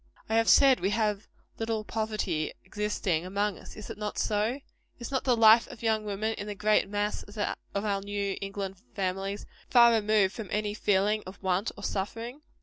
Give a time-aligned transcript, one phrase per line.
[0.27, 1.27] I have said we have
[1.59, 3.75] little poverty existing among us.
[3.75, 4.59] Is it not so?
[4.97, 7.47] Is not the life of young women in the great mass of
[7.85, 12.41] our New England families, very far removed from any feeling of want or suffering?